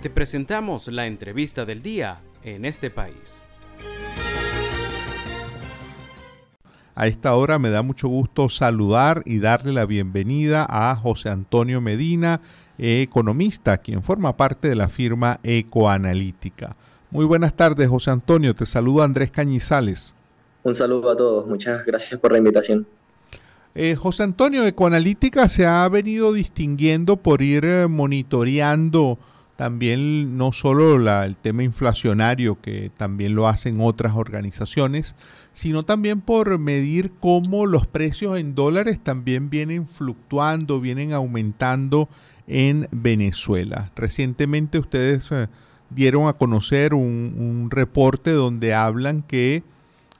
[0.00, 3.42] Te presentamos la entrevista del día en este país.
[6.94, 11.80] A esta hora me da mucho gusto saludar y darle la bienvenida a José Antonio
[11.80, 12.40] Medina,
[12.78, 16.76] economista, quien forma parte de la firma Ecoanalítica.
[17.10, 18.54] Muy buenas tardes, José Antonio.
[18.54, 20.14] Te saludo Andrés Cañizales.
[20.62, 21.48] Un saludo a todos.
[21.48, 22.86] Muchas gracias por la invitación.
[23.74, 29.18] Eh, José Antonio, Ecoanalítica se ha venido distinguiendo por ir eh, monitoreando
[29.58, 30.94] también no solo
[31.24, 35.16] el tema inflacionario, que también lo hacen otras organizaciones,
[35.52, 42.08] sino también por medir cómo los precios en dólares también vienen fluctuando, vienen aumentando
[42.46, 43.90] en Venezuela.
[43.96, 45.48] Recientemente ustedes eh,
[45.90, 49.64] dieron a conocer un reporte donde hablan que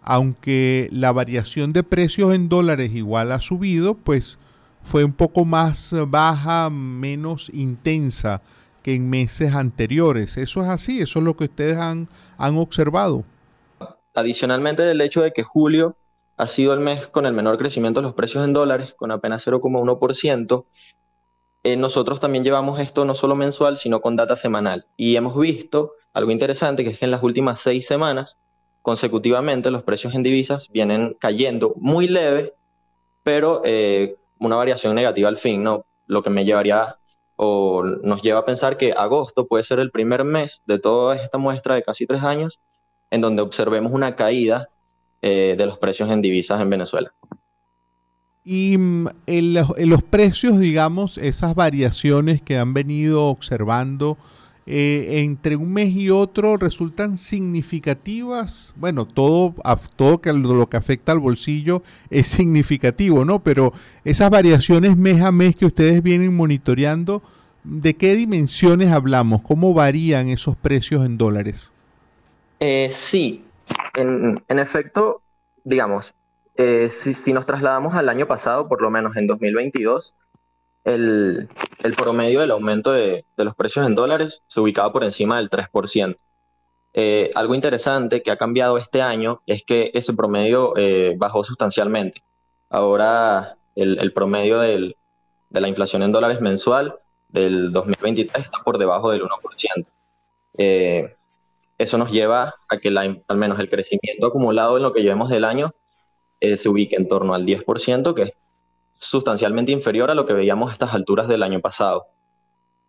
[0.00, 4.38] aunque la variación de precios en dólares igual ha subido, pues
[4.84, 8.40] fue un poco más baja, menos intensa
[8.84, 10.36] que en meses anteriores.
[10.36, 11.00] ¿Eso es así?
[11.00, 13.24] ¿Eso es lo que ustedes han, han observado?
[14.14, 15.96] Adicionalmente, el hecho de que julio
[16.36, 19.46] ha sido el mes con el menor crecimiento de los precios en dólares, con apenas
[19.46, 20.66] 0,1%,
[21.62, 24.86] eh, nosotros también llevamos esto no solo mensual, sino con data semanal.
[24.98, 28.38] Y hemos visto algo interesante, que es que en las últimas seis semanas
[28.82, 32.52] consecutivamente los precios en divisas vienen cayendo muy leve,
[33.22, 35.86] pero eh, una variación negativa al fin, ¿no?
[36.06, 36.98] Lo que me llevaría
[38.02, 41.74] nos lleva a pensar que agosto puede ser el primer mes de toda esta muestra
[41.74, 42.60] de casi tres años
[43.10, 44.68] en donde observemos una caída
[45.22, 47.12] eh, de los precios en divisas en Venezuela.
[48.44, 54.18] Y mm, en los precios, digamos, esas variaciones que han venido observando,
[54.66, 58.72] eh, entre un mes y otro resultan significativas.
[58.76, 59.54] Bueno, todo,
[59.96, 63.40] todo lo que afecta al bolsillo es significativo, ¿no?
[63.40, 63.72] Pero
[64.04, 67.22] esas variaciones mes a mes que ustedes vienen monitoreando,
[67.62, 69.42] ¿de qué dimensiones hablamos?
[69.42, 71.70] ¿Cómo varían esos precios en dólares?
[72.60, 73.44] Eh, sí,
[73.94, 75.20] en, efecto,
[75.64, 76.14] digamos,
[76.56, 80.14] eh, si nos trasladamos al año pasado, por lo menos en 2022,
[80.84, 81.48] el,
[81.96, 86.16] promedio del aumento de, los precios en dólares se ubicaba por encima del 3%.
[86.96, 92.22] Eh, algo interesante que ha cambiado este año es que ese promedio eh, bajó sustancialmente.
[92.70, 94.94] Ahora el, promedio de
[95.50, 96.96] la inflación en dólares mensual
[97.28, 99.86] del 2023 está por debajo del 1%.
[100.58, 101.16] Eh,
[101.78, 105.44] eso nos lleva a que al menos el crecimiento acumulado en lo que llevemos del
[105.44, 105.72] año
[106.40, 108.32] se ubique en torno al 10%, que es
[108.98, 112.06] sustancialmente inferior a lo que veíamos a estas alturas del año pasado.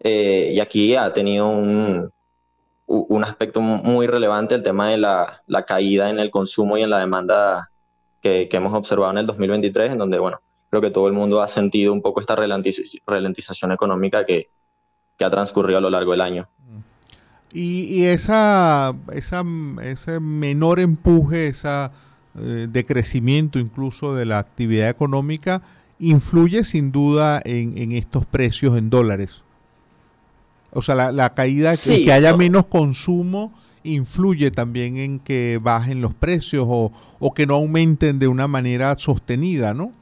[0.00, 2.10] Eh, y aquí ha tenido un,
[2.86, 6.90] un, aspecto muy relevante el tema de la, la, caída en el consumo y en
[6.90, 7.70] la demanda
[8.20, 11.40] que, que, hemos observado en el 2023, en donde, bueno, creo que todo el mundo
[11.40, 14.50] ha sentido un poco esta ralentización económica que,
[15.16, 16.48] que ha transcurrido a lo largo del año.
[17.52, 19.44] Y, y esa, esa,
[19.82, 21.92] ese menor empuje, esa
[22.36, 25.62] eh, decrecimiento incluso de la actividad económica,
[26.08, 29.42] influye sin duda en, estos precios en dólares.
[30.72, 33.52] O sea, la, caída, que haya menos consumo,
[33.84, 39.74] influye también en que bajen los precios o, que no aumenten de una manera sostenida,
[39.74, 39.92] ¿no?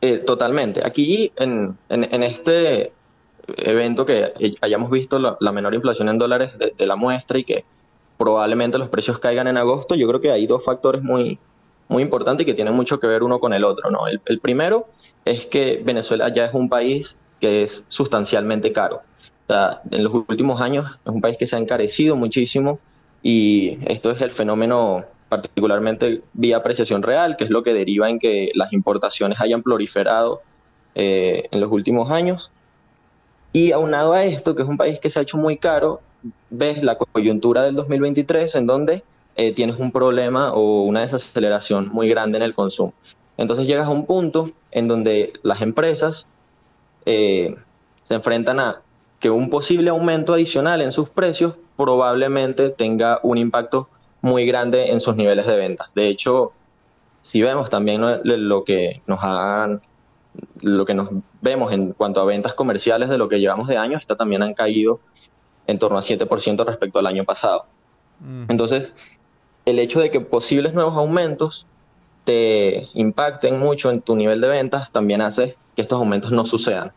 [0.00, 0.84] Eh, totalmente.
[0.84, 2.92] Aquí, en, este
[3.56, 7.64] evento que hayamos visto la, menor inflación en dólares de, la muestra y que
[8.18, 11.38] probablemente los precios caigan en agosto, yo creo que hay dos factores muy,
[11.92, 13.90] muy importante y que tiene mucho que ver uno con el otro.
[13.90, 14.06] ¿no?
[14.08, 14.88] El, primero
[15.24, 19.02] es que Venezuela ya es un país que es sustancialmente caro.
[19.90, 22.80] en los últimos años es un país que se ha encarecido muchísimo
[23.22, 28.18] y esto es el fenómeno particularmente vía apreciación real, que es lo que deriva en
[28.18, 30.42] que las importaciones hayan proliferado
[30.94, 32.52] eh, en los últimos años.
[33.52, 36.00] Y aunado a esto, que es un país que se ha hecho muy caro,
[36.50, 39.04] ves la coyuntura del 2023 en donde
[39.36, 42.92] eh, tienes un problema o una desaceleración muy grande en el consumo.
[43.36, 46.26] Entonces llegas a un punto en donde las empresas
[47.06, 47.54] eh,
[48.04, 48.82] se enfrentan a
[49.20, 53.88] que un posible aumento adicional en sus precios probablemente tenga un impacto
[54.20, 55.94] muy grande en sus niveles de ventas.
[55.94, 56.52] De hecho,
[57.22, 59.80] si vemos también lo que nos han,
[60.60, 61.08] lo que nos
[61.40, 64.54] vemos en cuanto a ventas comerciales de lo que llevamos de año, esta también han
[64.54, 65.00] caído
[65.66, 67.66] en torno a 7% respecto al año pasado.
[68.20, 68.44] Mm.
[68.48, 68.92] Entonces,
[69.64, 71.66] el hecho de que posibles nuevos aumentos
[72.24, 76.92] te impacten mucho en tu nivel de ventas también hace que estos aumentos no sucedan.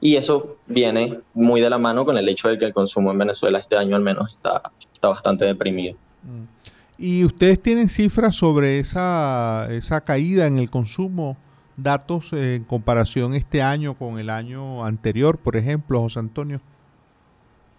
[0.00, 3.18] Y eso viene muy de la mano con el hecho de que el consumo en
[3.18, 4.62] Venezuela este año al menos está,
[4.94, 5.96] está bastante deprimido.
[6.22, 6.58] Mm.
[7.00, 11.36] ¿Y ustedes tienen cifras sobre esa, esa caída en el consumo?
[11.76, 16.60] Datos en comparación este año con el año anterior, por ejemplo, José Antonio.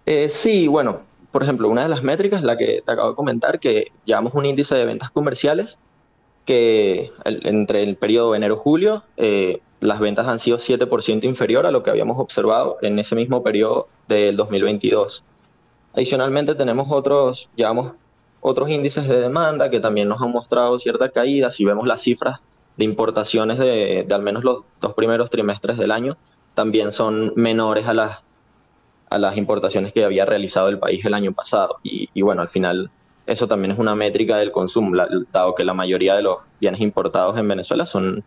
[0.05, 1.01] Eh, sí, bueno,
[1.31, 4.45] por ejemplo, una de las métricas, la que te acabo de comentar, que llevamos un
[4.45, 5.77] índice de ventas comerciales
[6.45, 11.91] que entre el periodo enero-julio eh, las ventas han sido 7% inferior a lo que
[11.91, 15.23] habíamos observado en ese mismo periodo del 2022.
[15.93, 17.93] Adicionalmente tenemos otros, llevamos
[18.41, 21.51] otros índices de demanda que también nos han mostrado cierta caída.
[21.51, 22.41] Si vemos las cifras
[22.77, 26.17] de importaciones de, al menos los dos primeros trimestres del año,
[26.53, 28.23] también son menores a las,
[29.09, 31.77] a las importaciones que había realizado el país el año pasado.
[31.83, 32.89] Y, bueno, al final
[33.25, 34.95] eso también es una métrica del consumo,
[35.31, 38.23] dado que la mayoría de los bienes importados en Venezuela son,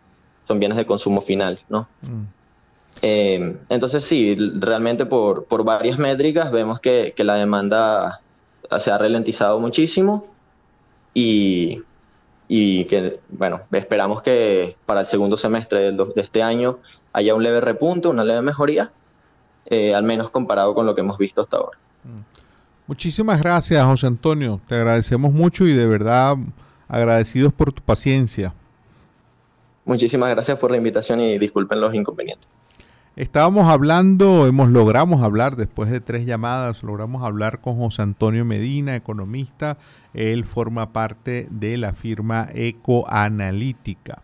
[0.47, 1.87] son bienes de consumo final, ¿no?
[2.01, 2.23] Mm.
[3.01, 8.21] Eh, entonces sí, realmente por, por varias métricas vemos que, que, la demanda
[8.77, 10.27] se ha ralentizado muchísimo
[11.13, 11.81] y,
[12.47, 16.79] y, que, bueno, esperamos que para el segundo semestre de, este año
[17.13, 18.91] haya un leve repunte, una leve mejoría,
[19.65, 21.77] eh, al menos comparado con lo que hemos visto hasta ahora.
[22.03, 22.33] Mm.
[22.87, 24.59] Muchísimas gracias, José Antonio.
[24.67, 26.35] Te agradecemos mucho y de verdad
[26.87, 28.53] agradecidos por tu paciencia.
[29.85, 32.47] Muchísimas gracias por la invitación y disculpen los inconvenientes.
[33.15, 38.95] Estábamos hablando, hemos logramos hablar después de tres llamadas, logramos hablar con José Antonio Medina,
[38.95, 39.77] economista.
[40.15, 44.23] Él forma parte de la firma Ecoanalítica.